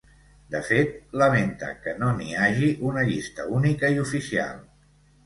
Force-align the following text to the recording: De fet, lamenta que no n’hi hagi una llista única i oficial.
De 0.53 0.59
fet, 0.67 0.93
lamenta 1.21 1.69
que 1.83 1.93
no 2.03 2.07
n’hi 2.21 2.31
hagi 2.45 2.71
una 2.93 3.05
llista 3.11 3.47
única 3.59 3.93
i 3.97 4.01
oficial. 4.05 4.65